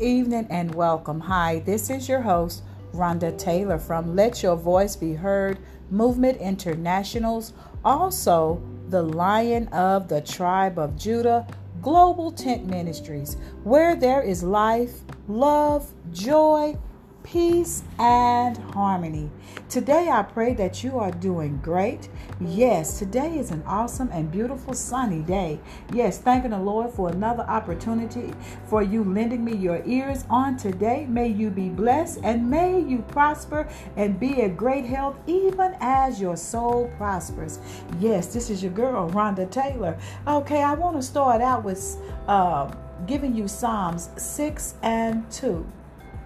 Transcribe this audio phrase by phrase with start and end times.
[0.00, 1.20] Evening and welcome.
[1.20, 2.62] Hi, this is your host,
[2.94, 5.58] Rhonda Taylor from Let Your Voice Be Heard
[5.90, 7.52] Movement Internationals,
[7.84, 11.46] also the Lion of the Tribe of Judah
[11.82, 16.78] Global Tent Ministries, where there is life, love, joy,
[17.22, 19.30] peace, and harmony.
[19.68, 22.08] Today, I pray that you are doing great.
[22.40, 25.60] Yes, today is an awesome and beautiful sunny day.
[25.92, 28.32] Yes, thanking the Lord for another opportunity
[28.66, 31.06] for you lending me your ears on today.
[31.08, 36.20] May you be blessed and may you prosper and be in great health even as
[36.20, 37.58] your soul prospers.
[38.00, 39.98] Yes, this is your girl, Rhonda Taylor.
[40.26, 42.72] Okay, I want to start out with uh,
[43.06, 45.66] giving you Psalms 6 and 2.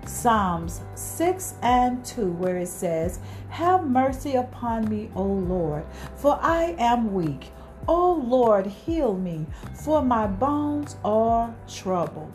[0.06, 5.84] Psalms 6 and 2, where it says, Have mercy upon me, O Lord,
[6.16, 7.50] for I am weak.
[7.86, 12.32] O Lord, heal me, for my bones are troubled.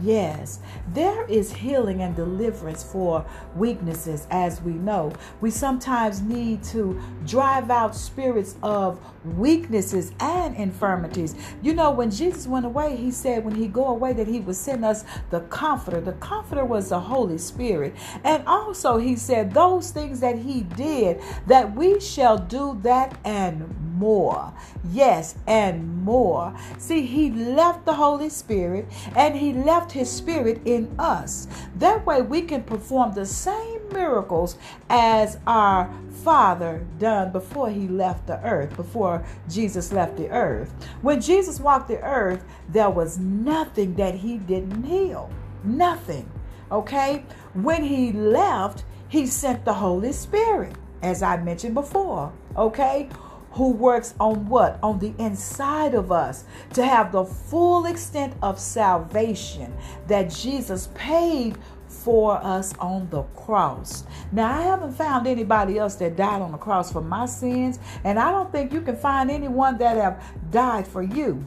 [0.00, 0.60] Yes,
[0.94, 5.12] there is healing and deliverance for weaknesses, as we know.
[5.42, 11.34] We sometimes need to drive out spirits of weaknesses and infirmities.
[11.60, 14.56] You know, when Jesus went away, he said when he go away that he would
[14.56, 16.00] send us the comforter.
[16.00, 17.94] The comforter was the Holy Spirit.
[18.24, 23.91] And also he said those things that he did that we shall do that and
[24.02, 24.52] more.
[24.90, 26.52] Yes, and more.
[26.76, 31.46] See, he left the Holy Spirit and he left his spirit in us.
[31.76, 34.58] That way we can perform the same miracles
[34.90, 35.88] as our
[36.24, 40.74] Father done before he left the earth, before Jesus left the earth.
[41.02, 45.30] When Jesus walked the earth, there was nothing that he didn't heal.
[45.62, 46.28] Nothing.
[46.72, 47.24] Okay?
[47.54, 52.32] When he left, he sent the Holy Spirit, as I mentioned before.
[52.56, 53.08] Okay?
[53.52, 54.78] Who works on what?
[54.82, 59.74] On the inside of us to have the full extent of salvation
[60.08, 64.04] that Jesus paid for us on the cross.
[64.32, 68.18] Now, I haven't found anybody else that died on the cross for my sins, and
[68.18, 71.46] I don't think you can find anyone that have died for you.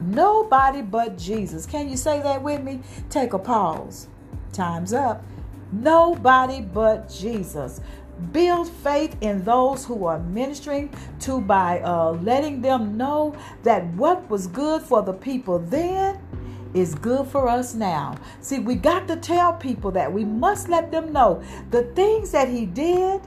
[0.00, 1.66] Nobody but Jesus.
[1.66, 2.80] Can you say that with me?
[3.10, 4.08] Take a pause.
[4.52, 5.24] Time's up.
[5.72, 7.80] Nobody but Jesus
[8.32, 14.28] build faith in those who are ministering to by uh, letting them know that what
[14.30, 16.20] was good for the people then
[16.74, 18.16] is good for us now.
[18.40, 22.48] See, we got to tell people that we must let them know the things that
[22.48, 23.20] he did.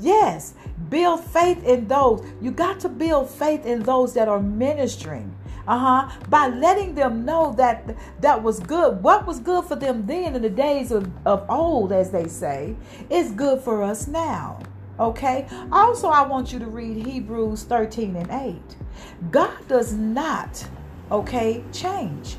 [0.00, 0.54] Yes,
[0.88, 2.24] build faith in those.
[2.40, 5.34] You got to build faith in those that are ministering
[5.66, 6.10] uh-huh.
[6.28, 9.02] By letting them know that that was good.
[9.02, 12.76] What was good for them then in the days of, of old as they say
[13.10, 14.60] is good for us now.
[14.98, 15.46] Okay?
[15.70, 18.56] Also i want you to read hebrews 13 and 8
[19.30, 20.68] god does not
[21.10, 22.36] okay change.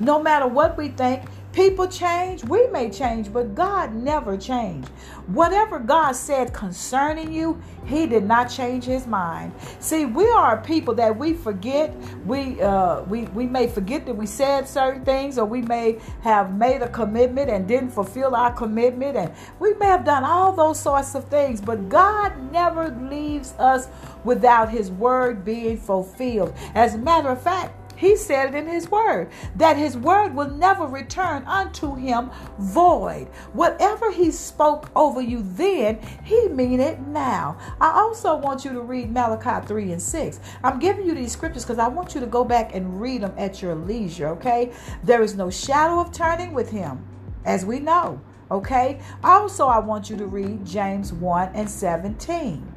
[0.00, 1.22] No matter what we think
[1.54, 4.88] People change, we may change, but God never changed.
[5.28, 9.52] Whatever God said concerning you, He did not change His mind.
[9.78, 11.94] See, we are people that we forget.
[12.26, 16.52] We uh, we we may forget that we said certain things, or we may have
[16.52, 20.80] made a commitment and didn't fulfill our commitment, and we may have done all those
[20.80, 21.60] sorts of things.
[21.60, 23.86] But God never leaves us
[24.24, 26.52] without His word being fulfilled.
[26.74, 27.83] As a matter of fact.
[27.96, 33.28] He said it in His Word that His Word will never return unto Him void.
[33.52, 37.56] Whatever He spoke over you then, He mean it now.
[37.80, 40.40] I also want you to read Malachi 3 and 6.
[40.62, 43.34] I'm giving you these scriptures because I want you to go back and read them
[43.36, 44.72] at your leisure, okay?
[45.02, 47.04] There is no shadow of turning with Him,
[47.44, 49.00] as we know, okay?
[49.22, 52.74] Also, I want you to read James 1 and 17.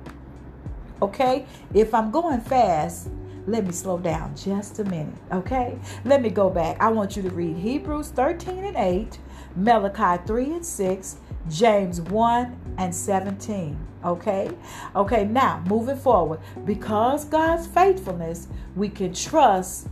[1.02, 1.46] Okay?
[1.74, 3.10] If I'm going fast,
[3.48, 5.80] let me slow down just a minute, okay?
[6.04, 6.78] Let me go back.
[6.82, 9.18] I want you to read Hebrews 13 and 8,
[9.56, 11.18] Malachi 3 and 6,
[11.50, 13.78] James 1 and 17.
[14.04, 14.52] Okay?
[14.96, 16.42] Okay, now moving forward.
[16.66, 19.88] Because God's faithfulness, we can trust,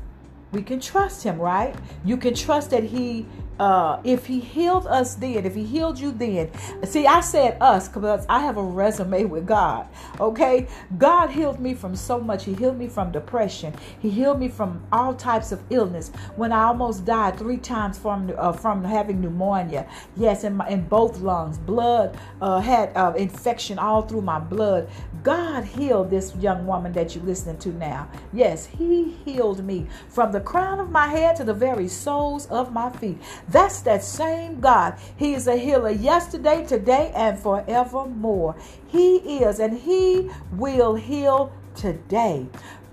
[0.52, 1.74] we can trust Him, right?
[2.04, 3.26] You can trust that He
[3.60, 6.50] uh, if he healed us then, if he healed you then,
[6.84, 9.88] see, I said us because I have a resume with God.
[10.20, 10.68] Okay,
[10.98, 12.46] God healed me from so much.
[12.46, 13.74] He healed me from depression.
[14.00, 16.12] He healed me from all types of illness.
[16.36, 20.82] When I almost died three times from uh, from having pneumonia, yes, in my in
[20.88, 24.90] both lungs, blood uh, had uh, infection all through my blood.
[25.24, 28.08] God healed this young woman that you're listening to now.
[28.32, 32.72] Yes, He healed me from the crown of my head to the very soles of
[32.74, 33.18] my feet.
[33.48, 34.98] That's that same God.
[35.16, 38.56] He is a healer yesterday, today, and forevermore.
[38.88, 42.48] He is, and He will heal today.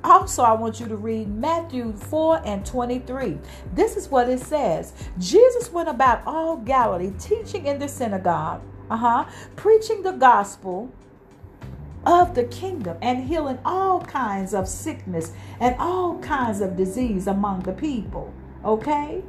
[0.05, 3.39] Also, I want you to read Matthew 4 and 23.
[3.73, 9.27] This is what it says Jesus went about all Galilee, teaching in the synagogue, uh-huh,
[9.55, 10.91] preaching the gospel
[12.05, 17.61] of the kingdom and healing all kinds of sickness and all kinds of disease among
[17.61, 18.33] the people.
[18.65, 19.23] Okay?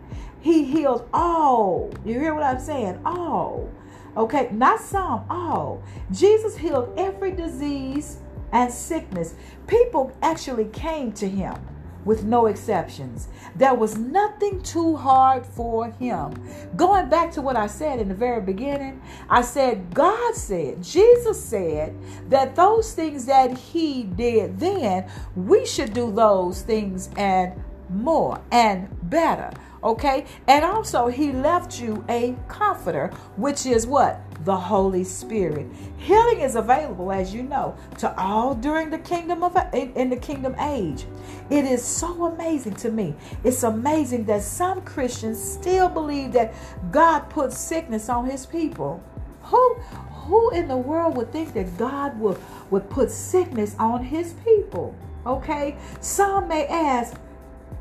[0.43, 1.89] He healed all.
[2.03, 2.99] You hear what I'm saying?
[3.05, 3.71] All.
[4.17, 4.49] Okay?
[4.51, 5.81] Not some, all.
[6.11, 8.17] Jesus healed every disease
[8.51, 9.35] and sickness.
[9.67, 11.55] People actually came to him
[12.03, 13.29] with no exceptions.
[13.55, 16.33] There was nothing too hard for him.
[16.75, 21.41] Going back to what I said in the very beginning, I said, God said, Jesus
[21.41, 21.95] said
[22.29, 27.53] that those things that he did then, we should do those things and
[27.89, 29.51] more and better.
[29.83, 30.25] Okay?
[30.47, 34.21] And also, he left you a comforter, which is what?
[34.45, 35.67] The Holy Spirit.
[35.97, 40.55] Healing is available, as you know, to all during the kingdom of in the kingdom
[40.59, 41.05] age.
[41.49, 43.15] It is so amazing to me.
[43.43, 46.53] It's amazing that some Christians still believe that
[46.91, 49.03] God puts sickness on his people.
[49.43, 49.77] Who
[50.23, 52.39] who in the world would think that God would,
[52.69, 54.95] would put sickness on his people?
[55.25, 55.77] Okay?
[55.99, 57.15] Some may ask,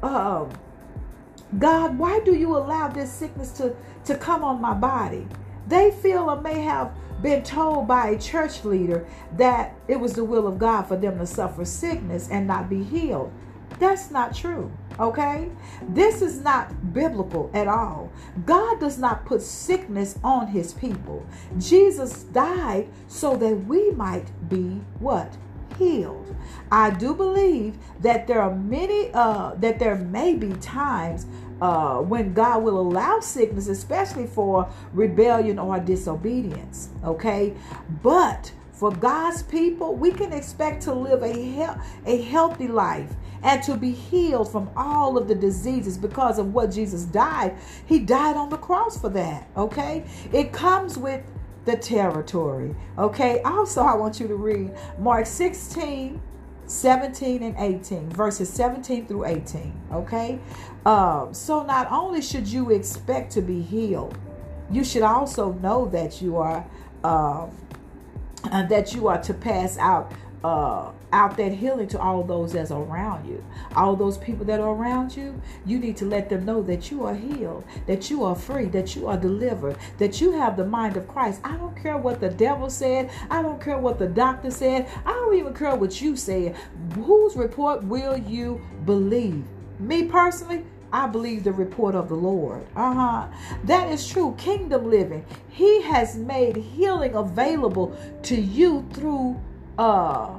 [0.02, 0.50] um,
[1.58, 5.26] God, why do you allow this sickness to, to come on my body?
[5.66, 9.06] They feel or may have been told by a church leader
[9.36, 12.82] that it was the will of God for them to suffer sickness and not be
[12.82, 13.32] healed.
[13.78, 15.50] That's not true, okay?
[15.88, 18.12] This is not biblical at all.
[18.44, 21.26] God does not put sickness on his people.
[21.58, 25.36] Jesus died so that we might be what?
[25.78, 26.21] Healed.
[26.70, 31.26] I do believe that there are many, uh, that there may be times
[31.60, 36.88] uh, when God will allow sickness, especially for rebellion or disobedience.
[37.04, 37.54] Okay,
[38.02, 43.14] but for God's people, we can expect to live a he- a healthy life
[43.44, 47.56] and to be healed from all of the diseases because of what Jesus died.
[47.86, 49.48] He died on the cross for that.
[49.56, 51.22] Okay, it comes with
[51.64, 52.74] the territory.
[52.98, 56.20] Okay, also I want you to read Mark 16
[56.72, 59.72] 17 and 18, verses 17 through 18.
[59.92, 60.38] Okay,
[60.86, 64.18] um, so not only should you expect to be healed,
[64.70, 66.64] you should also know that you are
[68.50, 70.12] and that you are to pass out
[70.44, 73.44] uh, out that healing to all those that's around you.
[73.76, 77.04] All those people that are around you, you need to let them know that you
[77.04, 80.96] are healed, that you are free, that you are delivered, that you have the mind
[80.96, 81.40] of Christ.
[81.44, 83.10] I don't care what the devil said.
[83.30, 84.88] I don't care what the doctor said.
[85.04, 86.56] I don't even care what you said.
[86.94, 89.44] Whose report will you believe?
[89.78, 92.66] Me personally, I believe the report of the Lord.
[92.76, 93.28] Uh huh.
[93.64, 94.34] That is true.
[94.36, 95.24] Kingdom living.
[95.48, 99.40] He has made healing available to you through
[99.78, 100.34] uh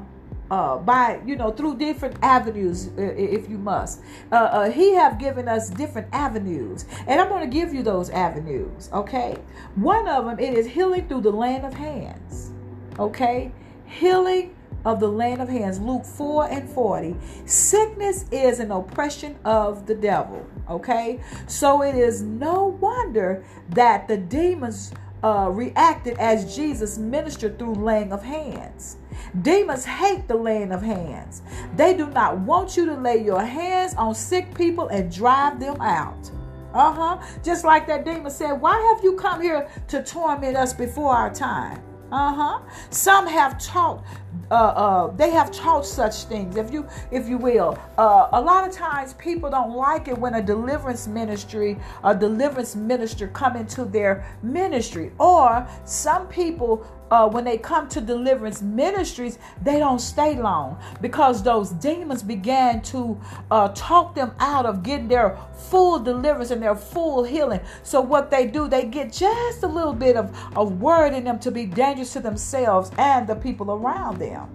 [0.53, 3.01] uh, by you know through different avenues uh,
[3.37, 4.01] if you must.
[4.31, 6.85] Uh, uh, he have given us different avenues.
[7.07, 9.35] And i'm going to give you those avenues okay?
[9.75, 12.51] One of them it is healing through the land of hands
[12.99, 13.51] okay?
[13.85, 14.55] Healing
[14.85, 15.79] of the land of hands.
[15.79, 17.15] Luke 4 and 40
[17.45, 21.19] sickness is an oppression of the devil okay?
[21.47, 28.11] So it is no wonder that the demons uh, reacted as jesus ministered through laying
[28.11, 28.97] of hands
[29.41, 31.41] Demons hate the laying of hands.
[31.75, 35.79] They do not want you to lay your hands on sick people and drive them
[35.81, 36.31] out.
[36.73, 37.21] Uh huh.
[37.43, 41.33] Just like that demon said, Why have you come here to torment us before our
[41.33, 41.81] time?
[42.11, 42.59] Uh huh.
[42.89, 44.03] Some have taught
[44.51, 47.77] uh, uh, they have taught such things, if you if you will.
[47.97, 52.75] Uh, a lot of times, people don't like it when a deliverance ministry, a deliverance
[52.75, 59.37] minister, come into their ministry, or some people uh, when they come to deliverance ministries,
[59.61, 65.07] they don't stay long because those demons began to uh, talk them out of getting
[65.07, 65.37] their
[65.69, 67.59] full deliverance and their full healing.
[67.83, 71.37] So, what they do, they get just a little bit of a word in them
[71.41, 74.49] to be dangerous to themselves and the people around them.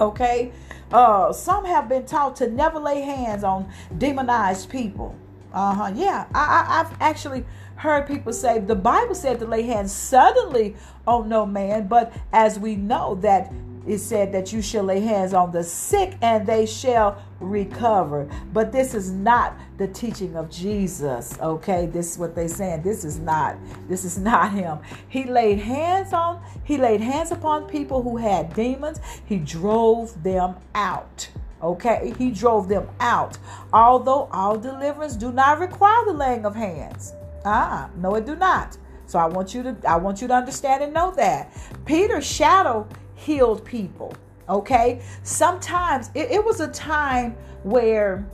[0.00, 0.52] Okay?
[0.90, 5.14] Uh, some have been taught to never lay hands on demonized people.
[5.52, 5.92] Uh huh.
[5.94, 7.44] Yeah, I, I, I've actually
[7.76, 12.58] heard people say the Bible said to lay hands suddenly on no man, but as
[12.58, 13.52] we know that
[13.86, 18.28] it said that you shall lay hands on the sick and they shall recover.
[18.52, 21.36] But this is not the teaching of Jesus.
[21.40, 22.82] Okay, this is what they're saying.
[22.82, 23.56] This is not.
[23.88, 24.78] This is not him.
[25.08, 26.40] He laid hands on.
[26.64, 29.00] He laid hands upon people who had demons.
[29.24, 31.28] He drove them out.
[31.62, 33.38] Okay, he drove them out.
[33.72, 37.14] Although all deliverance do not require the laying of hands.
[37.44, 38.76] Ah, no, it do not.
[39.06, 41.52] So I want you to I want you to understand and know that.
[41.84, 44.14] Peter's shadow healed people.
[44.48, 45.02] Okay.
[45.22, 48.26] Sometimes it, it was a time where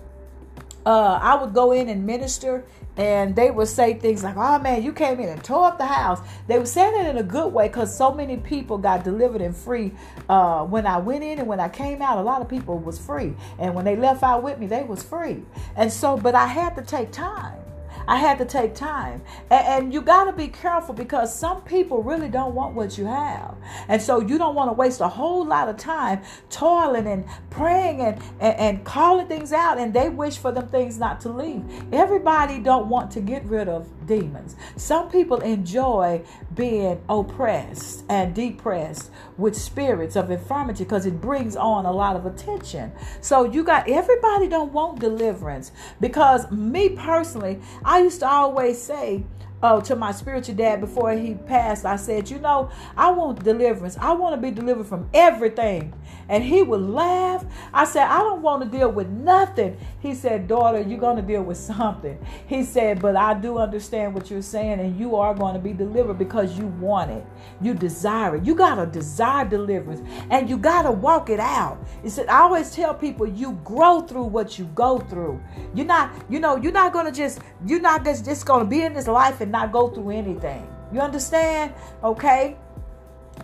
[0.86, 2.64] uh, I would go in and minister
[2.98, 5.86] and they would say things like, "Oh man, you came in and tore up the
[5.86, 9.40] house." They would say it in a good way because so many people got delivered
[9.40, 9.92] and free
[10.28, 12.18] uh, when I went in and when I came out.
[12.18, 15.02] A lot of people was free, and when they left out with me, they was
[15.02, 15.44] free.
[15.76, 17.67] And so, but I had to take time.
[18.08, 19.20] I had to take time.
[19.50, 23.04] And, and you got to be careful because some people really don't want what you
[23.04, 23.54] have.
[23.86, 28.00] And so you don't want to waste a whole lot of time toiling and praying
[28.00, 31.62] and, and, and calling things out and they wish for them things not to leave.
[31.92, 34.56] Everybody don't want to get rid of demons.
[34.76, 36.24] Some people enjoy
[36.58, 42.26] being oppressed and depressed with spirits of infirmity because it brings on a lot of
[42.26, 42.90] attention.
[43.20, 49.24] So you got everybody don't want deliverance because me personally, I used to always say
[49.62, 53.96] oh, to my spiritual dad before he passed, I said, You know, I want deliverance.
[53.98, 55.94] I want to be delivered from everything.
[56.28, 57.44] And he would laugh.
[57.72, 59.78] I said, I don't want to deal with nothing.
[60.00, 62.24] He said, Daughter, you're going to deal with something.
[62.46, 65.72] He said, But I do understand what you're saying, and you are going to be
[65.72, 67.26] delivered because you want it.
[67.60, 68.44] You desire it.
[68.44, 70.00] You got to desire deliverance,
[70.30, 71.84] and you got to walk it out.
[72.02, 75.40] He said, I always tell people, you grow through what you go through.
[75.74, 78.70] You're not, you know, you're not going to just, you're not just, just going to
[78.70, 80.66] be in this life and not go through anything.
[80.92, 81.74] You understand?
[82.04, 82.56] Okay.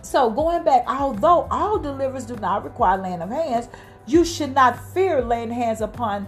[0.01, 3.67] So going back, although all deliverance do not require laying of hands,
[4.07, 6.27] you should not fear laying hands upon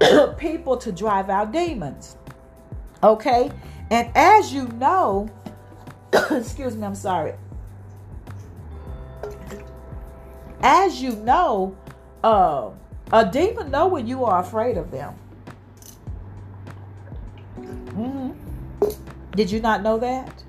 [0.38, 2.16] people to drive out demons.
[3.02, 3.50] Okay?
[3.90, 5.30] And as you know,
[6.30, 7.34] excuse me, I'm sorry.
[10.60, 11.76] As you know,
[12.24, 12.70] uh,
[13.12, 15.14] a demon know when you are afraid of them.
[17.56, 18.30] Mm-hmm.
[19.32, 20.42] Did you not know that?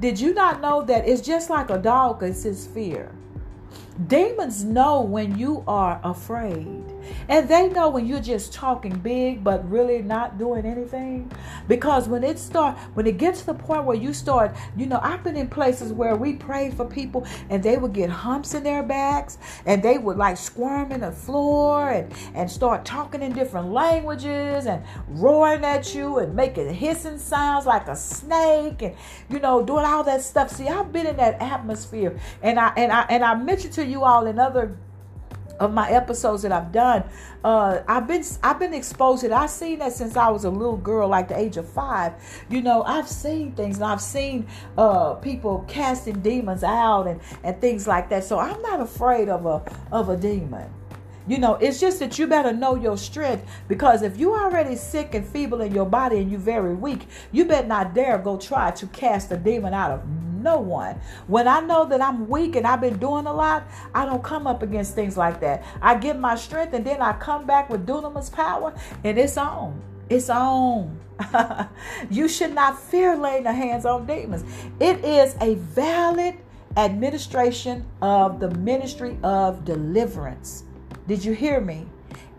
[0.00, 3.12] Did you not know that it's just like a dog is his fear?
[4.08, 6.91] Demons know when you are afraid.
[7.28, 11.30] And they know when you're just talking big but really not doing anything.
[11.68, 15.00] Because when it start when it gets to the point where you start, you know,
[15.02, 18.62] I've been in places where we prayed for people and they would get humps in
[18.62, 23.32] their backs and they would like squirm in the floor and, and start talking in
[23.32, 28.94] different languages and roaring at you and making hissing sounds like a snake and
[29.28, 30.50] you know doing all that stuff.
[30.50, 34.04] See, I've been in that atmosphere and I and I and I mentioned to you
[34.04, 34.76] all in other
[35.60, 37.04] of my episodes that I've done,
[37.44, 39.32] uh, I've been I've been exposed to it.
[39.32, 42.12] I've seen that since I was a little girl, like the age of five.
[42.48, 44.46] You know, I've seen things and I've seen
[44.78, 48.24] uh, people casting demons out and, and things like that.
[48.24, 50.70] So I'm not afraid of a of a demon.
[51.26, 55.14] You know, it's just that you better know your strength because if you already sick
[55.14, 58.72] and feeble in your body and you very weak, you better not dare go try
[58.72, 61.00] to cast a demon out of no one.
[61.26, 64.46] When I know that I'm weak and I've been doing a lot, I don't come
[64.46, 65.64] up against things like that.
[65.80, 69.80] I get my strength and then I come back with dunamis power and it's on.
[70.08, 70.98] It's on.
[72.10, 74.44] you should not fear laying the hands on demons.
[74.80, 76.36] It is a valid
[76.76, 80.64] administration of the ministry of deliverance.
[81.06, 81.86] Did you hear me?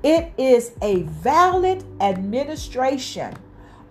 [0.04, 3.34] It is a valid administration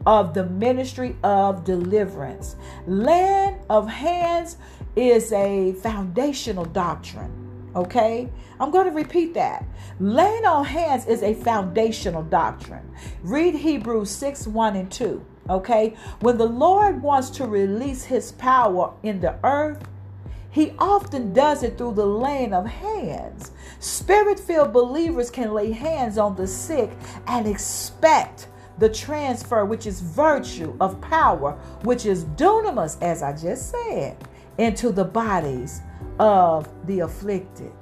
[0.06, 2.56] of the ministry of deliverance.
[2.86, 4.56] Land of hands
[4.96, 7.70] is a foundational doctrine.
[7.74, 8.28] Okay,
[8.60, 9.64] I'm going to repeat that.
[9.98, 12.90] Laying on hands is a foundational doctrine.
[13.22, 15.24] Read Hebrews 6 1 and 2.
[15.48, 19.82] Okay, when the Lord wants to release his power in the earth,
[20.50, 23.52] he often does it through the laying of hands.
[23.80, 26.90] Spirit filled believers can lay hands on the sick
[27.26, 28.48] and expect
[28.78, 31.52] the transfer, which is virtue of power,
[31.82, 34.16] which is dunamis, as I just said,
[34.58, 35.82] into the bodies
[36.18, 37.72] of the afflicted.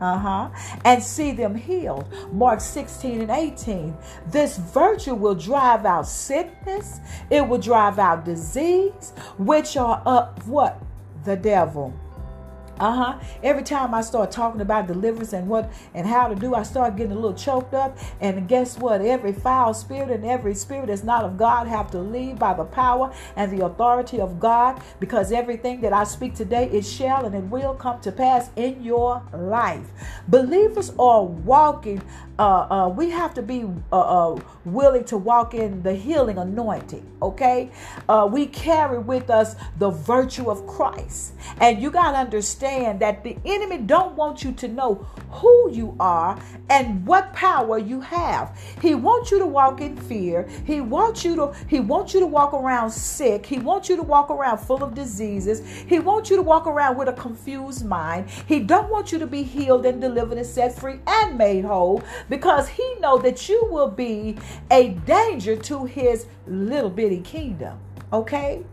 [0.00, 0.50] Uh-huh.
[0.84, 2.06] And see them healed.
[2.32, 3.96] Mark 16 and 18.
[4.28, 7.00] This virtue will drive out sickness,
[7.30, 10.80] it will drive out disease, which are of what?
[11.24, 11.92] The devil.
[12.80, 13.18] Uh huh.
[13.42, 16.96] Every time I start talking about deliverance and what and how to do, I start
[16.96, 17.98] getting a little choked up.
[18.20, 19.00] And guess what?
[19.00, 22.64] Every foul spirit and every spirit that's not of God have to leave by the
[22.64, 24.80] power and the authority of God.
[25.00, 28.82] Because everything that I speak today, it shall and it will come to pass in
[28.82, 29.88] your life.
[30.28, 32.02] Believers are walking
[32.38, 37.04] uh, uh, we have to be uh, uh, willing to walk in the healing anointing,
[37.20, 37.70] okay?
[38.08, 41.34] Uh, we carry with us the virtue of Christ.
[41.60, 45.96] And you got to understand that the enemy don't want you to know who you
[45.98, 46.38] are
[46.70, 48.58] and what power you have.
[48.80, 50.48] He wants you to walk in fear.
[50.64, 53.46] He wants you to he wants you to walk around sick.
[53.46, 55.62] He wants you to walk around full of diseases.
[55.86, 58.28] He wants you to walk around with a confused mind.
[58.46, 62.02] He don't want you to be healed and delivered and set free and made whole
[62.28, 64.36] because he know that you will be
[64.70, 67.78] a danger to his little bitty kingdom.
[68.12, 68.64] Okay?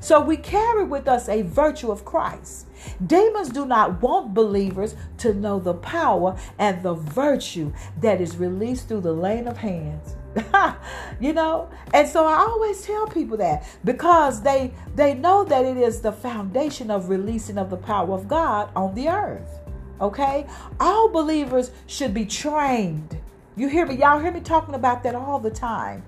[0.00, 2.66] So we carry with us a virtue of Christ.
[3.04, 8.88] Demons do not want believers to know the power and the virtue that is released
[8.88, 10.14] through the laying of hands.
[11.20, 15.76] you know and so i always tell people that because they they know that it
[15.76, 19.57] is the foundation of releasing of the power of god on the earth
[20.00, 20.46] okay
[20.80, 23.18] all believers should be trained
[23.56, 26.02] you hear me y'all hear me talking about that all the time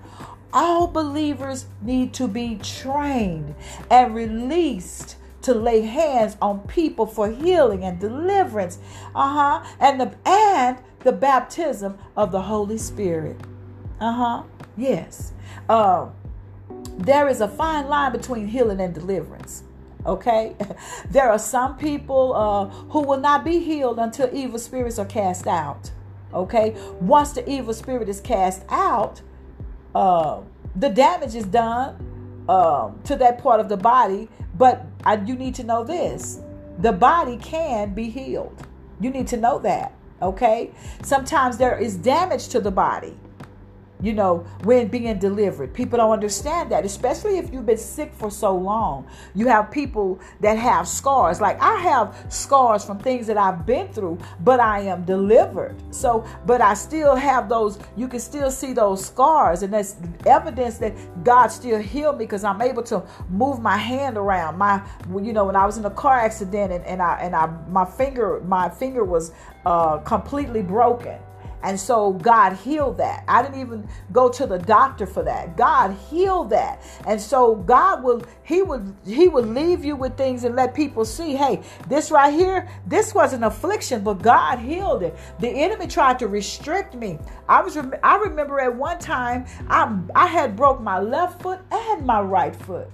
[0.53, 3.55] all believers need to be trained
[3.89, 8.79] and released to lay hands on people for healing and deliverance.
[9.15, 9.63] Uh-huh.
[9.79, 13.37] And the and the baptism of the Holy Spirit.
[13.99, 14.43] Uh-huh.
[14.77, 15.33] Yes.
[15.67, 16.09] Uh,
[16.97, 19.63] there is a fine line between healing and deliverance.
[20.05, 20.55] Okay,
[21.09, 25.47] there are some people uh, who will not be healed until evil spirits are cast
[25.47, 25.91] out.
[26.33, 29.21] Okay, once the evil spirit is cast out,
[29.93, 30.41] uh,
[30.75, 34.29] the damage is done um, to that part of the body.
[34.57, 36.39] But I, you need to know this
[36.79, 38.65] the body can be healed.
[38.99, 39.93] You need to know that.
[40.21, 40.71] Okay.
[41.03, 43.17] Sometimes there is damage to the body
[44.01, 45.73] you know, when being delivered.
[45.73, 49.07] People don't understand that, especially if you've been sick for so long.
[49.35, 51.39] You have people that have scars.
[51.39, 55.75] Like I have scars from things that I've been through, but I am delivered.
[55.93, 60.77] So, but I still have those, you can still see those scars, and that's evidence
[60.79, 60.93] that
[61.23, 64.57] God still healed me because I'm able to move my hand around.
[64.57, 64.81] My,
[65.21, 67.85] you know, when I was in a car accident and, and I and I my
[67.85, 69.31] finger, my finger was
[69.65, 71.19] uh completely broken
[71.63, 73.23] and so God healed that.
[73.27, 75.57] I didn't even go to the doctor for that.
[75.57, 76.81] God healed that.
[77.07, 81.05] And so God will he would he would leave you with things and let people
[81.05, 85.15] see, hey, this right here, this was an affliction, but God healed it.
[85.39, 87.19] The enemy tried to restrict me.
[87.47, 92.05] I was I remember at one time I I had broke my left foot and
[92.05, 92.89] my right foot.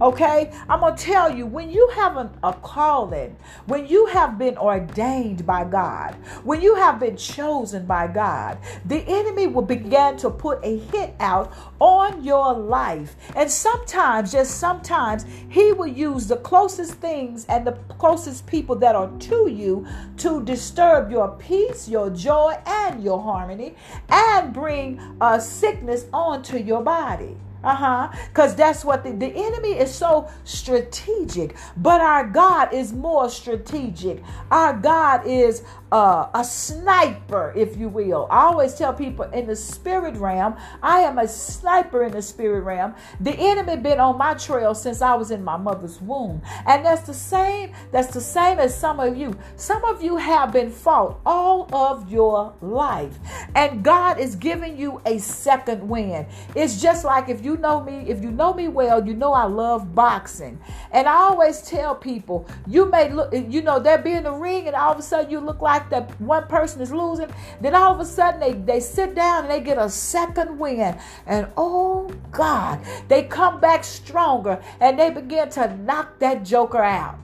[0.00, 5.44] Okay, I'm gonna tell you when you have a calling, when you have been ordained
[5.44, 10.58] by God, when you have been chosen by God, the enemy will begin to put
[10.64, 13.14] a hit out on your life.
[13.36, 18.94] And sometimes, just sometimes, he will use the closest things and the closest people that
[18.94, 23.74] are to you to disturb your peace, your joy, and your harmony,
[24.08, 27.36] and bring a sickness onto your body.
[27.62, 28.08] Uh huh.
[28.28, 34.22] Because that's what the, the enemy is so strategic, but our God is more strategic.
[34.50, 38.26] Our God is uh, a sniper, if you will.
[38.30, 42.62] I always tell people in the spirit realm, I am a sniper in the spirit
[42.62, 42.94] realm.
[43.20, 47.02] The enemy been on my trail since I was in my mother's womb, and that's
[47.02, 47.72] the same.
[47.92, 49.36] That's the same as some of you.
[49.56, 53.18] Some of you have been fought all of your life,
[53.54, 56.26] and God is giving you a second win.
[56.54, 59.44] It's just like if you know me, if you know me well, you know I
[59.44, 60.60] love boxing,
[60.92, 64.66] and I always tell people, you may look, you know, they'll be in the ring,
[64.66, 67.94] and all of a sudden you look like that one person is losing, then all
[67.94, 70.98] of a sudden they, they sit down and they get a second win.
[71.26, 77.18] And oh God, they come back stronger and they begin to knock that joker out.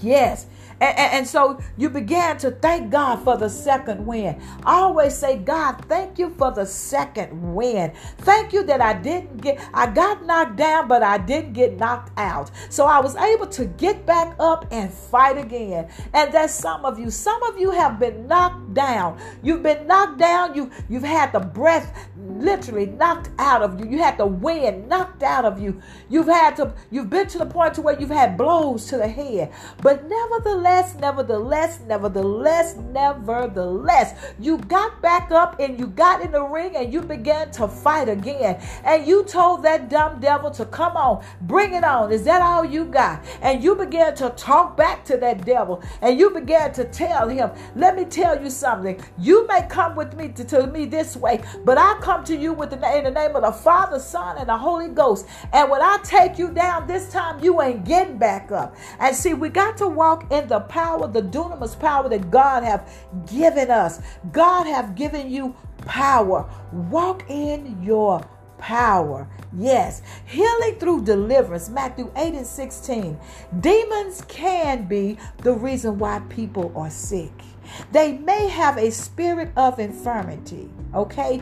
[0.00, 0.46] Yes,
[0.80, 4.40] and, and, and, so you began to thank God for the second win.
[4.64, 7.92] I always say, God, thank you for the second win.
[8.18, 12.18] Thank you that I didn't get, I got knocked down, but I didn't get knocked
[12.18, 12.50] out.
[12.70, 15.88] So I was able to get back up and fight again.
[16.14, 17.10] And that's some of you.
[17.10, 19.20] Some of you have been knocked down.
[19.42, 20.54] You've been knocked down.
[20.54, 22.08] You, you've had the breath
[22.40, 23.86] literally knocked out of you.
[23.90, 25.80] You had the wind knocked out of you.
[26.08, 29.08] You've had to, you've been to the point to where you've had blows to the
[29.08, 29.52] head.
[29.82, 36.76] But nevertheless, nevertheless, nevertheless, nevertheless, you got back up and you got in the ring
[36.76, 38.60] and you began to fight again.
[38.84, 42.12] And you told that dumb devil to come on, bring it on.
[42.12, 43.24] Is that all you got?
[43.42, 47.50] And you began to talk back to that devil and you began to tell him,
[47.76, 49.00] let me tell you something.
[49.18, 52.52] You may come with me to, to me this way, but I come to you
[52.52, 55.26] with the, in the name of the Father, Son, and the Holy Ghost.
[55.52, 58.76] And when I take you down this time, you ain't getting back up.
[58.98, 62.88] And see, we got to walk in the power, the dunamis power that God have
[63.30, 64.00] given us.
[64.32, 65.54] God have given you
[65.86, 66.48] power.
[66.72, 68.26] Walk in your
[68.58, 69.26] power.
[69.56, 71.68] Yes, healing through deliverance.
[71.68, 73.18] Matthew 8 and 16.
[73.60, 77.32] Demons can be the reason why people are sick.
[77.92, 80.68] They may have a spirit of infirmity.
[80.94, 81.40] Okay?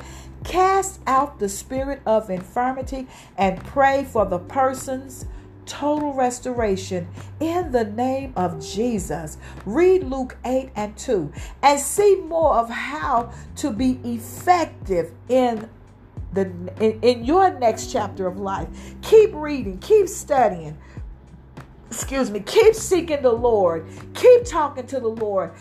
[0.49, 3.07] Cast out the spirit of infirmity
[3.37, 5.27] and pray for the person's
[5.67, 7.07] total restoration
[7.39, 9.37] in the name of Jesus.
[9.67, 11.31] Read Luke 8 and 2
[11.63, 15.69] and see more of how to be effective in
[16.33, 16.47] the
[16.81, 18.69] in, in your next chapter of life.
[19.03, 20.79] Keep reading, keep studying.
[21.91, 23.87] Excuse me, keep seeking the Lord.
[24.15, 25.53] Keep talking to the Lord.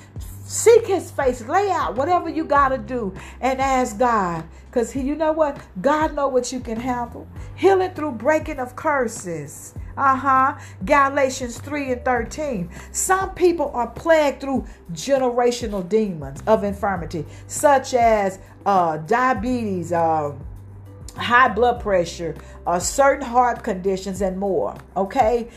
[0.48, 1.46] Seek his face.
[1.46, 4.46] Lay out whatever you got to do and ask God.
[4.68, 5.60] Because you know what?
[5.82, 7.28] God know what you can handle.
[7.56, 9.74] Healing through breaking of curses.
[9.98, 10.58] Uh-huh.
[10.86, 12.70] Galatians 3 and 13.
[12.94, 20.34] Some people are plagued through generational demons of infirmity, such as uh, diabetes, uh,
[21.18, 24.78] high blood pressure, uh, certain heart conditions, and more.
[24.96, 25.50] Okay?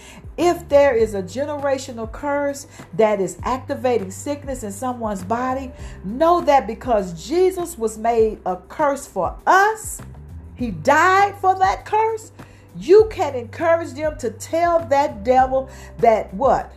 [0.42, 5.70] If there is a generational curse that is activating sickness in someone's body,
[6.03, 10.00] know that because Jesus was made a curse for us,
[10.55, 12.33] he died for that curse.
[12.74, 16.72] You can encourage them to tell that devil that what?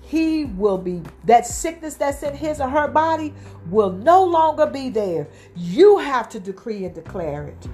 [0.00, 3.32] He will be, that sickness that's in his or her body
[3.70, 5.28] will no longer be there.
[5.54, 7.68] You have to decree and declare it.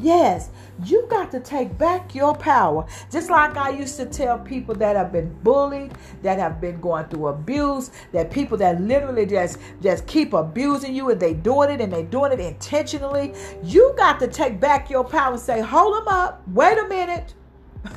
[0.00, 0.50] Yes,
[0.84, 2.86] you got to take back your power.
[3.10, 7.06] Just like I used to tell people that have been bullied, that have been going
[7.06, 11.80] through abuse, that people that literally just just keep abusing you and they doing it
[11.80, 13.34] and they doing it intentionally.
[13.62, 16.42] You got to take back your power and say, "Hold them up.
[16.48, 17.34] Wait a minute.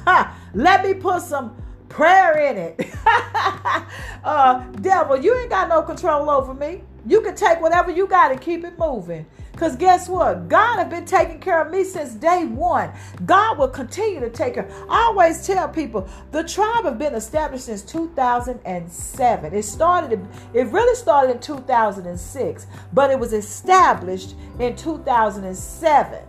[0.54, 1.56] Let me put some
[1.90, 2.96] prayer in it.
[4.24, 6.82] uh, devil, you ain't got no control over me.
[7.08, 9.26] You can take whatever you got and keep it moving.
[9.56, 10.50] Because guess what?
[10.50, 12.92] God has been taking care of me since day one.
[13.26, 14.70] God will continue to take care.
[14.90, 19.54] I always tell people the tribe has been established since 2007.
[19.54, 26.20] It started, it really started in 2006, but it was established in 2007.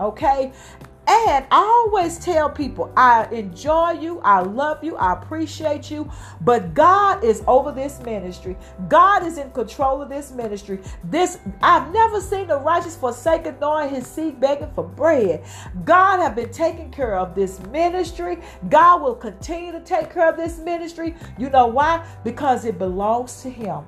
[0.00, 0.52] Okay.
[1.06, 6.08] And I always tell people, I enjoy you, I love you, I appreciate you,
[6.42, 8.56] but God is over this ministry.
[8.88, 10.78] God is in control of this ministry.
[11.04, 15.44] This I've never seen the righteous forsaken nor his seed begging for bread.
[15.84, 18.38] God have been taking care of this ministry.
[18.68, 21.16] God will continue to take care of this ministry.
[21.36, 22.06] You know why?
[22.22, 23.84] Because it belongs to him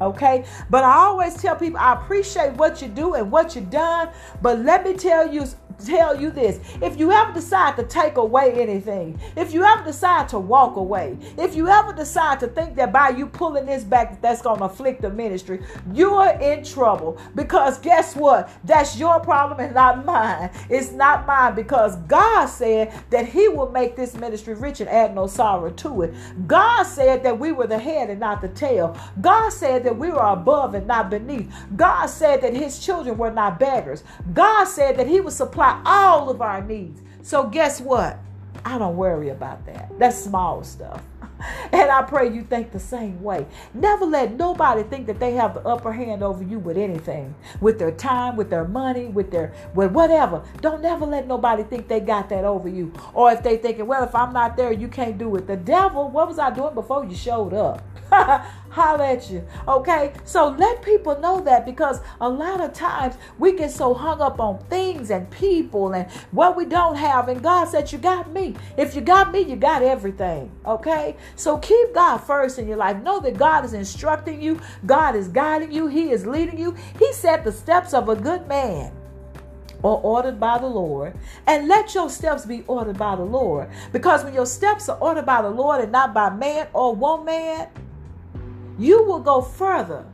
[0.00, 4.10] okay but i always tell people i appreciate what you do and what you've done
[4.42, 5.46] but let me tell you
[5.84, 10.28] tell you this if you ever decide to take away anything, if you ever decide
[10.30, 14.20] to walk away, if you ever decide to think that by you pulling this back,
[14.20, 15.62] that's going to afflict the ministry,
[15.92, 17.18] you're in trouble.
[17.34, 18.50] Because guess what?
[18.64, 20.50] That's your problem and not mine.
[20.68, 25.14] It's not mine because God said that He will make this ministry rich and add
[25.14, 26.14] no sorrow to it.
[26.46, 28.96] God said that we were the head and not the tail.
[29.20, 31.52] God said that we were above and not beneath.
[31.76, 34.04] God said that His children were not beggars.
[34.32, 37.02] God said that He would supply supply all of our needs.
[37.22, 38.18] So, guess what?
[38.64, 39.90] I don't worry about that.
[39.98, 41.02] That's small stuff.
[41.70, 43.44] And I pray you think the same way.
[43.74, 47.78] Never let nobody think that they have the upper hand over you with anything, with
[47.78, 50.42] their time, with their money, with their with whatever.
[50.62, 52.90] Don't never let nobody think they got that over you.
[53.12, 55.46] Or if they thinking, well, if I'm not there, you can't do it.
[55.46, 57.84] The devil, what was I doing before you showed up?
[58.76, 59.42] holler at you.
[59.66, 60.12] Okay?
[60.24, 64.38] So let people know that because a lot of times we get so hung up
[64.38, 67.28] on things and people and what we don't have.
[67.28, 68.54] And God said, You got me.
[68.76, 70.52] If you got me, you got everything.
[70.66, 71.16] Okay?
[71.36, 73.02] So keep God first in your life.
[73.02, 76.76] Know that God is instructing you, God is guiding you, He is leading you.
[76.98, 78.92] He said the steps of a good man
[79.82, 81.14] are ordered by the Lord,
[81.46, 83.68] and let your steps be ordered by the Lord.
[83.92, 87.68] Because when your steps are ordered by the Lord and not by man or woman,
[88.78, 90.04] you will go further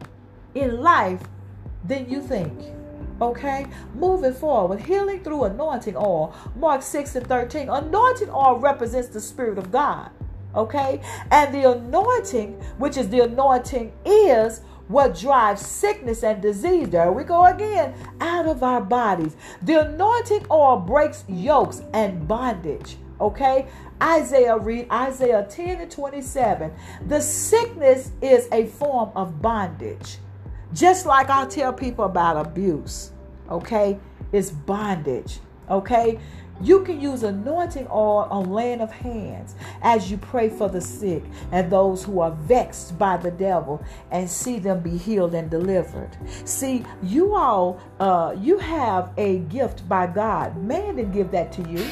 [0.55, 1.23] in life
[1.85, 2.53] than you think.
[3.21, 6.35] Okay, moving forward, healing through anointing oil.
[6.57, 7.69] Mark 6 and 13.
[7.69, 10.11] Anointing oil represents the Spirit of God.
[10.55, 16.91] Okay, and the anointing, which is the anointing, is what drives sickness and disease.
[16.91, 19.37] There we go again, out of our bodies.
[19.63, 22.97] The anointing oil breaks yokes and bondage.
[23.23, 23.69] Okay,
[24.03, 26.73] Isaiah, read Isaiah 10 and 27.
[27.07, 30.17] The sickness is a form of bondage.
[30.75, 33.13] Just like I tell people about abuse,
[33.49, 34.01] okay?
[34.33, 35.39] It's bondage,
[35.71, 36.19] okay?
[36.63, 41.25] You can use anointing oil on laying of hands as you pray for the sick
[41.51, 46.17] and those who are vexed by the devil and see them be healed and delivered.
[46.45, 50.57] See, you all, uh, you have a gift by God.
[50.57, 51.85] Man didn't give that to you.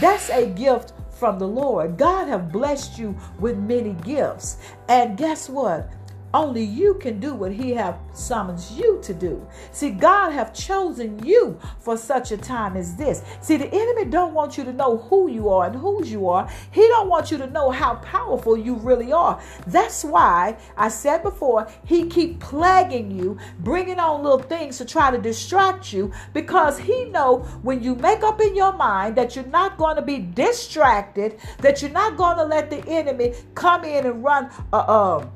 [0.00, 1.96] That's a gift from the Lord.
[1.98, 4.56] God have blessed you with many gifts.
[4.88, 5.90] And guess what?
[6.32, 9.44] Only you can do what he have summons you to do.
[9.72, 13.22] See, God have chosen you for such a time as this.
[13.40, 16.48] See, the enemy don't want you to know who you are and whose you are.
[16.70, 19.40] He don't want you to know how powerful you really are.
[19.66, 25.10] That's why I said before, he keep plaguing you, bringing on little things to try
[25.10, 29.44] to distract you because he know when you make up in your mind that you're
[29.46, 34.06] not going to be distracted, that you're not going to let the enemy come in
[34.06, 35.26] and run uh, uh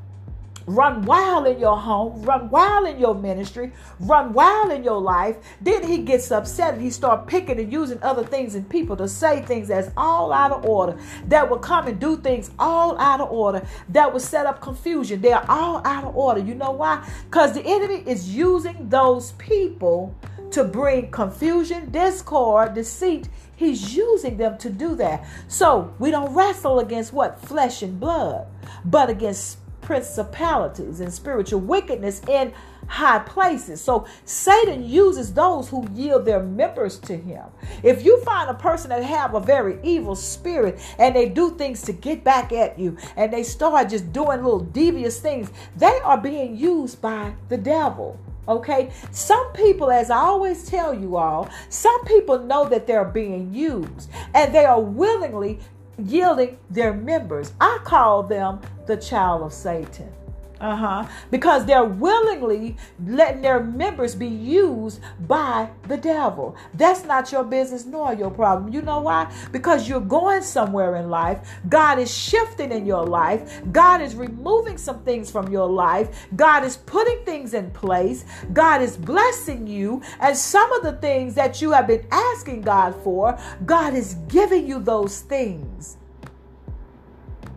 [0.66, 5.36] run wild in your home, run wild in your ministry, run wild in your life.
[5.60, 9.08] Then he gets upset and he start picking and using other things and people to
[9.08, 10.98] say things that's all out of order,
[11.28, 15.20] that will come and do things all out of order, that will set up confusion.
[15.20, 16.40] They're all out of order.
[16.40, 17.08] You know why?
[17.24, 20.14] Because the enemy is using those people
[20.50, 23.28] to bring confusion, discord, deceit.
[23.56, 25.26] He's using them to do that.
[25.48, 27.40] So we don't wrestle against what?
[27.40, 28.46] Flesh and blood,
[28.84, 32.52] but against principalities and spiritual wickedness in
[32.86, 33.80] high places.
[33.80, 37.44] So Satan uses those who yield their members to him.
[37.82, 41.82] If you find a person that have a very evil spirit and they do things
[41.82, 46.18] to get back at you and they start just doing little devious things, they are
[46.18, 48.18] being used by the devil.
[48.46, 53.54] Okay, some people, as I always tell you all, some people know that they're being
[53.54, 55.60] used and they are willingly
[55.98, 57.52] yielding their members.
[57.60, 60.12] I call them the child of Satan.
[60.60, 61.08] Uh huh.
[61.30, 66.56] Because they're willingly letting their members be used by the devil.
[66.74, 68.72] That's not your business nor your problem.
[68.72, 69.32] You know why?
[69.50, 71.40] Because you're going somewhere in life.
[71.68, 73.62] God is shifting in your life.
[73.72, 76.28] God is removing some things from your life.
[76.36, 78.24] God is putting things in place.
[78.52, 80.02] God is blessing you.
[80.20, 84.66] And some of the things that you have been asking God for, God is giving
[84.68, 85.98] you those things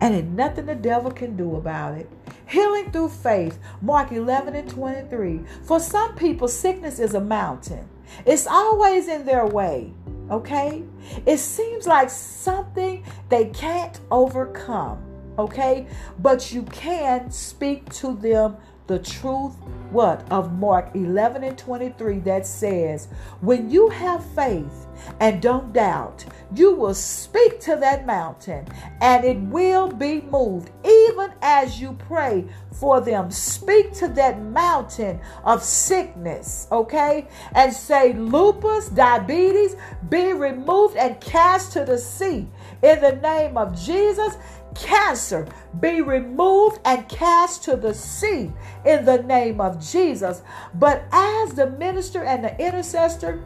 [0.00, 2.08] and ain't nothing the devil can do about it.
[2.46, 5.40] Healing through faith, Mark 11 and 23.
[5.64, 7.88] For some people, sickness is a mountain,
[8.24, 9.92] it's always in their way.
[10.30, 10.84] Okay?
[11.26, 15.02] It seems like something they can't overcome.
[15.38, 15.86] Okay?
[16.18, 18.56] But you can speak to them
[18.88, 19.54] the truth
[19.90, 23.08] what of Mark 11 and 23 that says,
[23.40, 24.86] When you have faith
[25.20, 26.24] and don't doubt,
[26.54, 28.66] you will speak to that mountain
[29.00, 33.30] and it will be moved, even as you pray for them.
[33.30, 37.28] Speak to that mountain of sickness, okay?
[37.52, 39.76] And say, Lupus, diabetes,
[40.08, 42.46] be removed and cast to the sea
[42.82, 44.36] in the name of Jesus
[44.74, 45.46] cancer
[45.80, 48.52] be removed and cast to the sea
[48.84, 50.42] in the name of Jesus.
[50.74, 53.42] But as the minister and the intercessor,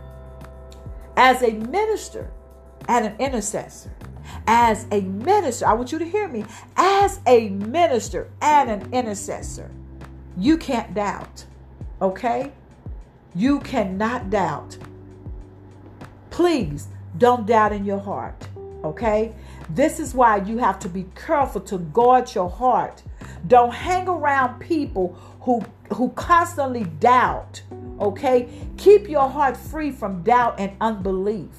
[1.17, 2.31] as a minister
[2.89, 3.93] and an intercessor,
[4.47, 6.45] as a minister, I want you to hear me,
[6.77, 9.71] as a minister and an intercessor,
[10.37, 11.45] you can't doubt,
[12.01, 12.53] okay?
[13.35, 14.79] You cannot doubt.
[16.31, 18.49] Please don't doubt in your heart,
[18.85, 19.35] okay?
[19.71, 23.03] This is why you have to be careful to guard your heart.
[23.47, 25.63] Don't hang around people who
[25.95, 27.63] who constantly doubt.
[28.01, 28.49] Okay?
[28.77, 31.51] Keep your heart free from doubt and unbelief.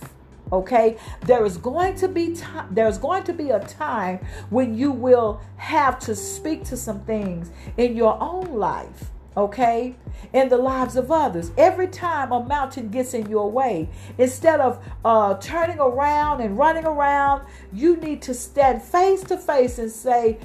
[0.52, 0.98] Okay?
[1.22, 5.42] There is going to be time there's going to be a time when you will
[5.58, 9.96] have to speak to some things in your own life okay,
[10.32, 11.52] in the lives of others.
[11.58, 16.86] Every time a mountain gets in your way, instead of uh, turning around and running
[16.86, 20.40] around, you need to stand face to face and say,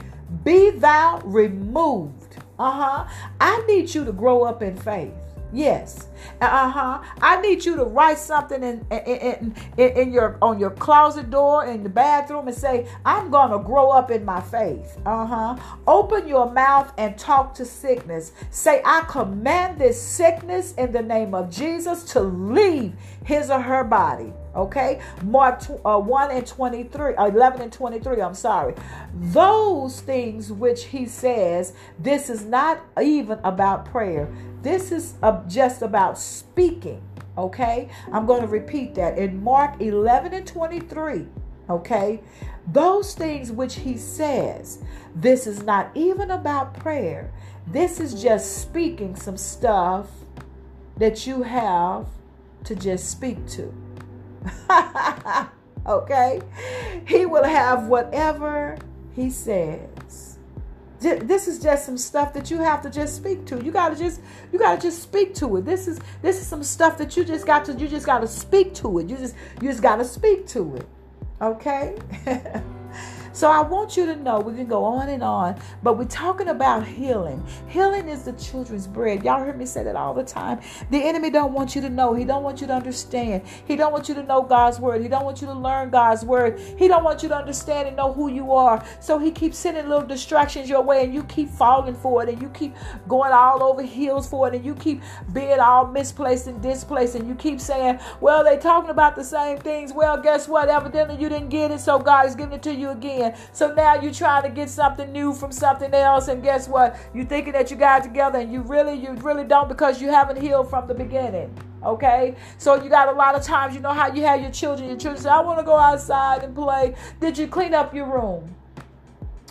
[0.45, 2.37] Be thou removed.
[2.59, 3.31] Uh huh.
[3.41, 5.13] I need you to grow up in faith.
[5.53, 6.09] Yes.
[6.41, 7.03] Uh huh.
[7.23, 11.65] I need you to write something in, in, in, in, your on your closet door
[11.65, 15.57] in the bathroom and say, "I'm gonna grow up in my faith." Uh huh.
[15.87, 18.33] Open your mouth and talk to sickness.
[18.51, 22.93] Say, "I command this sickness in the name of Jesus to leave
[23.25, 28.35] his or her body." Okay, Mark uh, 1 and 23, uh, 11 and 23, I'm
[28.35, 28.75] sorry.
[29.15, 34.29] Those things which he says, this is not even about prayer.
[34.63, 35.15] This is
[35.47, 37.03] just about speaking.
[37.37, 41.27] Okay, I'm going to repeat that in Mark 11 and 23.
[41.71, 42.21] Okay,
[42.67, 44.83] those things which he says,
[45.15, 47.31] this is not even about prayer.
[47.67, 50.09] This is just speaking some stuff
[50.97, 52.07] that you have
[52.65, 53.73] to just speak to.
[55.87, 56.41] okay?
[57.07, 58.77] He will have whatever
[59.15, 59.88] he says.
[61.01, 63.63] This is just some stuff that you have to just speak to.
[63.65, 64.21] You gotta just
[64.53, 65.65] you gotta just speak to it.
[65.65, 68.75] This is this is some stuff that you just got to you just gotta speak
[68.75, 69.09] to it.
[69.09, 70.87] You just you just gotta speak to it.
[71.41, 71.97] Okay?
[73.39, 76.49] So I want you to know we can go on and on, but we're talking
[76.49, 77.41] about healing.
[77.69, 79.23] Healing is the children's bread.
[79.23, 80.59] Y'all heard me say that all the time.
[80.91, 82.15] The enemy don't want you to know.
[82.15, 83.45] He don't want you to understand.
[83.65, 85.03] He don't want you to know God's word.
[85.03, 86.59] He don't want you to learn God's word.
[86.77, 88.85] He don't want you to understand and know who you are.
[88.99, 92.43] So he keeps sending little distractions your way and you keep falling for it and
[92.43, 92.75] you keep
[93.07, 95.01] going all over heels for it and you keep
[95.33, 99.59] being all misplaced and displaced and you keep saying, well, they talking about the same
[99.59, 99.93] things.
[99.93, 100.69] Well, guess what?
[100.69, 103.28] Evidently you didn't get it, so God is giving it to you again.
[103.53, 106.97] So now you're trying to get something new from something else, and guess what?
[107.15, 110.41] You're thinking that you got together, and you really, you really don't because you haven't
[110.41, 111.57] healed from the beginning.
[111.85, 114.89] Okay, so you got a lot of times, you know how you have your children.
[114.89, 118.07] Your children say, "I want to go outside and play." Did you clean up your
[118.07, 118.55] room?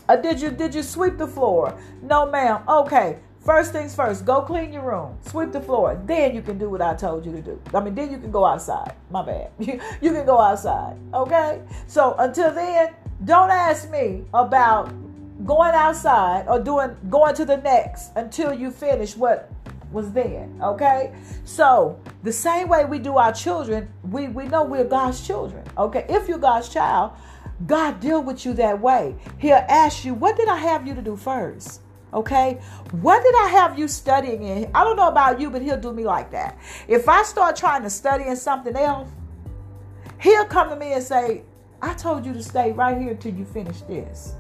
[0.10, 1.78] Uh, did you did you sweep the floor?
[2.02, 2.62] No, ma'am.
[2.68, 5.98] Okay, First things first, go clean your room, sweep the floor.
[6.06, 7.62] Then you can do what I told you to do.
[7.74, 8.94] I mean, then you can go outside.
[9.10, 9.52] My bad.
[9.58, 10.98] You, you can go outside.
[11.14, 11.62] Okay?
[11.88, 12.94] So until then,
[13.26, 14.94] don't ask me about
[15.46, 19.52] going outside or doing going to the next until you finish what
[19.92, 20.60] was then.
[20.62, 21.14] Okay?
[21.46, 25.64] So the same way we do our children, we, we know we're God's children.
[25.78, 26.06] Okay.
[26.10, 27.14] If you're God's child,
[27.66, 29.16] God deal with you that way.
[29.40, 31.82] He'll ask you, what did I have you to do first?
[32.14, 32.60] Okay,
[32.92, 34.72] what did I have you studying in?
[34.74, 36.58] I don't know about you, but he'll do me like that.
[36.88, 39.10] If I start trying to study in something else,
[40.22, 41.44] he'll come to me and say,
[41.82, 44.34] I told you to stay right here until you finish this.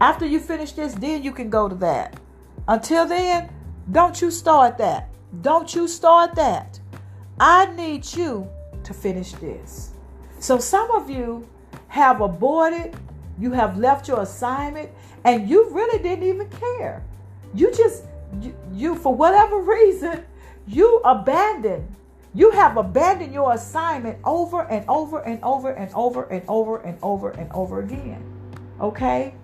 [0.00, 2.18] After you finish this, then you can go to that.
[2.66, 3.50] Until then,
[3.90, 5.10] don't you start that.
[5.42, 6.80] Don't you start that.
[7.38, 8.48] I need you
[8.84, 9.90] to finish this.
[10.38, 11.48] So some of you
[11.88, 12.96] have aborted,
[13.38, 14.90] you have left your assignment,
[15.24, 17.04] and you really didn't even care.
[17.54, 18.04] You just,
[18.40, 20.24] you, you for whatever reason,
[20.66, 21.94] you abandoned
[22.34, 26.98] you have abandoned your assignment over and over and over and over and over and
[27.02, 28.22] over and over again.
[28.80, 29.34] Okay?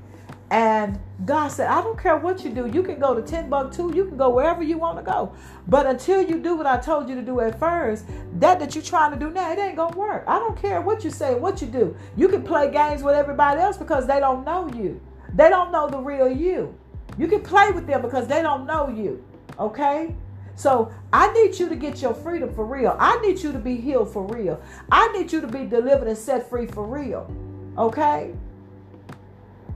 [0.50, 2.66] And God said, I don't care what you do.
[2.66, 3.94] You can go to Timbuktu.
[3.94, 5.32] You can go wherever you want to go.
[5.68, 8.04] But until you do what I told you to do at first,
[8.40, 10.24] that that you're trying to do now, it ain't going to work.
[10.26, 11.96] I don't care what you say, what you do.
[12.16, 15.00] You can play games with everybody else because they don't know you.
[15.34, 16.74] They don't know the real you.
[17.16, 19.24] You can play with them because they don't know you.
[19.56, 20.16] Okay?
[20.56, 22.96] So I need you to get your freedom for real.
[22.98, 24.60] I need you to be healed for real.
[24.90, 27.30] I need you to be delivered and set free for real.
[27.78, 28.34] Okay?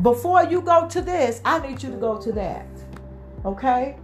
[0.02, 2.66] Before you go to this, I need you to go to that.
[3.44, 3.96] Okay?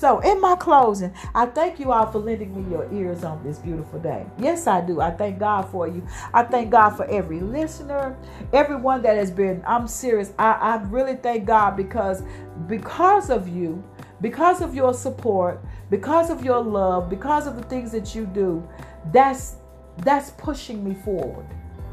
[0.00, 3.58] So, in my closing, I thank you all for lending me your ears on this
[3.58, 4.24] beautiful day.
[4.38, 5.00] Yes, I do.
[5.00, 6.06] I thank God for you.
[6.32, 8.16] I thank God for every listener,
[8.54, 9.62] everyone that has been.
[9.66, 10.32] I'm serious.
[10.38, 12.22] I, I really thank God because
[12.66, 13.84] because of you,
[14.20, 18.66] because of your support, because of your love, because of the things that you do,
[19.12, 19.56] that's
[19.98, 21.46] that's pushing me forward.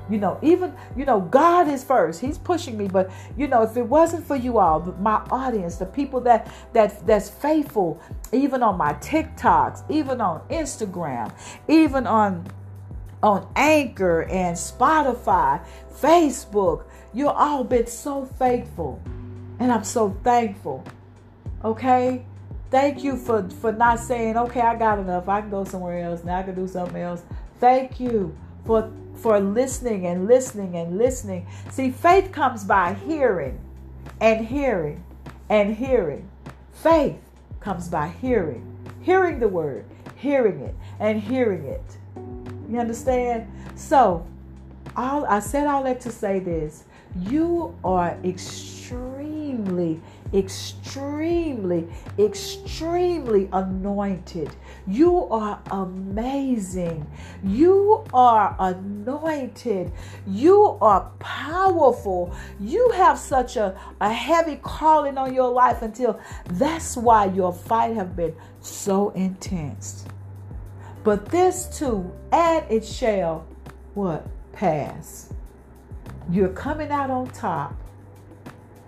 [0.10, 2.22] You know, even you know, God is first.
[2.22, 5.86] He's pushing me, but you know, if it wasn't for you all, my audience, the
[5.86, 11.34] people that that that's faithful, even on my TikToks, even on Instagram,
[11.68, 12.48] even on
[13.22, 15.62] on Anchor and Spotify,
[15.92, 19.02] Facebook, you all been so faithful.
[19.60, 20.84] And I'm so thankful.
[21.64, 22.26] Okay?
[22.70, 25.30] Thank you for, for not saying, okay, I got enough.
[25.30, 26.24] I can go somewhere else.
[26.24, 27.24] Now I can do something else.
[27.60, 31.48] Thank you for for listening and listening and listening.
[31.72, 33.60] See, faith comes by hearing
[34.22, 35.04] and hearing
[35.50, 36.30] and hearing.
[36.72, 37.20] Faith
[37.60, 38.64] comes by hearing.
[39.02, 41.98] Hearing the word, hearing it, and hearing it.
[42.70, 43.52] You understand?
[43.76, 44.26] So,
[44.96, 46.84] all I said all that to say this.
[47.16, 50.02] You are extremely
[50.34, 51.88] extremely,
[52.20, 54.56] extremely anointed.
[54.86, 57.06] You are amazing.
[57.44, 59.92] You are anointed.
[60.26, 62.36] You are powerful.
[62.60, 67.96] You have such a, a heavy calling on your life until that's why your fight
[67.96, 70.06] have been so intense.
[71.04, 73.48] But this too, and it shall
[73.94, 74.28] what?
[74.52, 75.34] Pass.
[76.30, 77.76] You're coming out on top.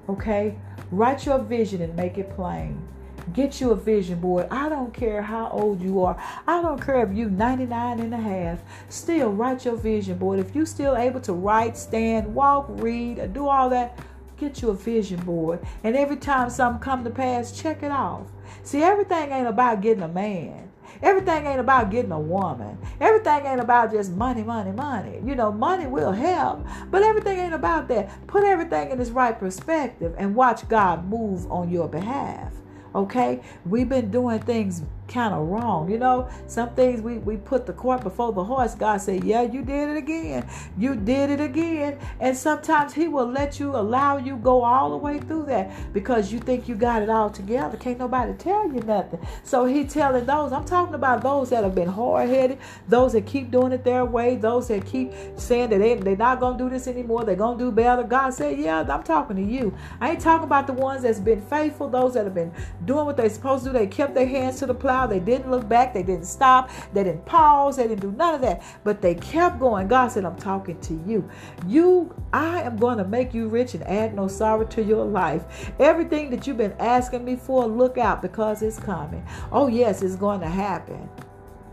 [0.07, 0.57] Okay?
[0.91, 2.87] Write your vision and make it plain.
[3.33, 4.47] Get you a vision board.
[4.49, 6.17] I don't care how old you are.
[6.47, 8.59] I don't care if you 99 and a half.
[8.89, 10.39] Still write your vision board.
[10.39, 13.99] If you're still able to write, stand, walk, read, do all that,
[14.37, 15.59] get you a vision board.
[15.83, 18.27] And every time something come to pass, check it off.
[18.63, 20.68] See, everything ain't about getting a man.
[21.01, 22.77] Everything ain't about getting a woman.
[22.99, 25.21] Everything ain't about just money, money, money.
[25.23, 28.27] You know, money will help, but everything ain't about that.
[28.27, 32.53] Put everything in its right perspective and watch God move on your behalf.
[32.93, 33.41] Okay?
[33.65, 35.89] We've been doing things kind of wrong.
[35.89, 38.75] You know, some things we, we put the cart before the horse.
[38.75, 40.47] God said, Yeah, you did it again.
[40.77, 41.99] You did it again.
[42.19, 46.31] And sometimes He will let you allow you go all the way through that because
[46.31, 47.77] you think you got it all together.
[47.77, 49.19] Can't nobody tell you nothing.
[49.43, 53.25] So He telling those, I'm talking about those that have been hard headed, those that
[53.25, 56.63] keep doing it their way, those that keep saying that they, they're not going to
[56.63, 58.03] do this anymore, they're going to do better.
[58.03, 59.75] God said, Yeah, I'm talking to you.
[59.99, 62.53] I ain't talking about the ones that's been faithful, those that have been
[62.85, 63.77] doing what they're supposed to do.
[63.77, 65.93] They kept their hands to the plow they didn't look back.
[65.93, 66.69] They didn't stop.
[66.93, 67.77] They didn't pause.
[67.77, 68.63] They didn't do none of that.
[68.83, 69.87] But they kept going.
[69.87, 71.29] God said, I'm talking to you.
[71.67, 75.71] You, I am going to make you rich and add no sorrow to your life.
[75.79, 79.25] Everything that you've been asking me for, look out because it's coming.
[79.51, 81.09] Oh, yes, it's going to happen.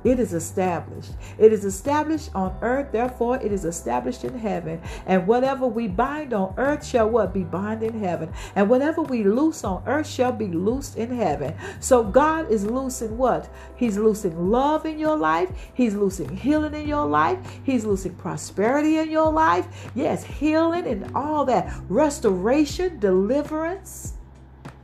[0.06, 1.10] It is established.
[1.36, 4.80] It is established on earth, therefore it is established in heaven.
[5.04, 8.32] And whatever we bind on earth shall what be bound in heaven.
[8.54, 11.56] And whatever we loose on earth shall be loosed in heaven.
[11.80, 13.52] So God is loosing what?
[13.74, 15.50] He's loosing love in your life.
[15.74, 17.38] He's loosing healing in your life.
[17.64, 19.90] He's loosing prosperity in your life.
[19.96, 21.74] Yes, healing and all that.
[21.88, 24.12] Restoration, deliverance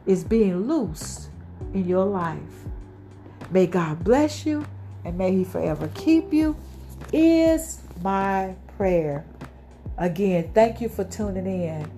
[0.05, 1.29] is being loosed
[1.75, 2.41] in your life.
[3.53, 4.67] May God bless you
[5.05, 6.57] and may He forever keep you,
[7.13, 9.25] is my prayer.
[9.99, 11.91] Again, thank you for tuning in.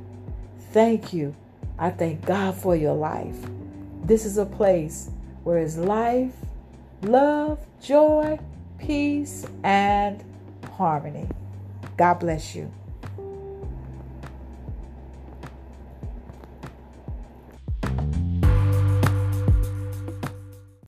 [0.73, 1.35] Thank you.
[1.79, 3.37] I thank God for your life.
[4.05, 5.11] This is a place
[5.45, 6.35] where is life,
[7.03, 8.39] love, joy,
[8.79, 10.23] peace, and
[10.77, 11.29] harmony.
[11.97, 12.71] God bless you.